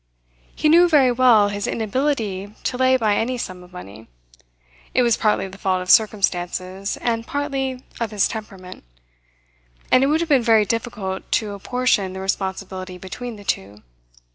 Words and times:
He 0.55 0.67
knew 0.67 0.89
very 0.89 1.11
well 1.11 1.49
his 1.49 1.67
inability 1.67 2.55
to 2.63 2.75
lay 2.75 2.97
by 2.97 3.15
any 3.15 3.37
sum 3.37 3.61
of 3.61 3.71
money. 3.71 4.07
It 4.95 5.03
was 5.03 5.15
partly 5.15 5.47
the 5.47 5.59
fault 5.59 5.83
of 5.83 5.91
circumstances 5.91 6.97
and 7.03 7.27
partly 7.27 7.83
of 7.99 8.09
his 8.09 8.27
temperament; 8.27 8.83
and 9.91 10.03
it 10.03 10.07
would 10.07 10.19
have 10.21 10.27
been 10.29 10.41
very 10.41 10.65
difficult 10.65 11.31
to 11.33 11.51
apportion 11.53 12.13
the 12.13 12.19
responsibility 12.19 12.97
between 12.97 13.35
the 13.35 13.43
two. 13.43 13.83